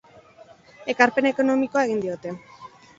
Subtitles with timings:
[0.95, 2.39] Ekarpen ekonomikoa egin diote.